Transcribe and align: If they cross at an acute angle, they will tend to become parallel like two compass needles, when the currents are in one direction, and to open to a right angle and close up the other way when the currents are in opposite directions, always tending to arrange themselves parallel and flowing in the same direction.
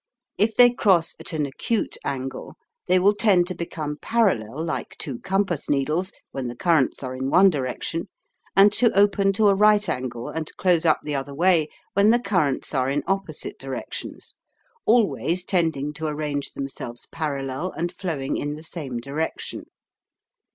If 0.39 0.55
they 0.55 0.71
cross 0.71 1.15
at 1.19 1.31
an 1.31 1.45
acute 1.45 1.95
angle, 2.03 2.55
they 2.87 2.97
will 2.97 3.13
tend 3.13 3.45
to 3.45 3.53
become 3.53 3.97
parallel 4.01 4.65
like 4.65 4.95
two 4.97 5.19
compass 5.19 5.69
needles, 5.69 6.11
when 6.31 6.47
the 6.47 6.55
currents 6.55 7.03
are 7.03 7.15
in 7.15 7.29
one 7.29 7.51
direction, 7.51 8.09
and 8.55 8.73
to 8.73 8.91
open 8.97 9.31
to 9.33 9.47
a 9.49 9.53
right 9.53 9.87
angle 9.87 10.27
and 10.27 10.49
close 10.57 10.85
up 10.85 11.01
the 11.03 11.13
other 11.13 11.35
way 11.35 11.69
when 11.93 12.09
the 12.09 12.17
currents 12.17 12.73
are 12.73 12.89
in 12.89 13.03
opposite 13.05 13.59
directions, 13.59 14.37
always 14.87 15.43
tending 15.43 15.93
to 15.93 16.07
arrange 16.07 16.53
themselves 16.53 17.05
parallel 17.05 17.69
and 17.73 17.93
flowing 17.93 18.37
in 18.37 18.55
the 18.55 18.63
same 18.63 18.97
direction. 18.97 19.65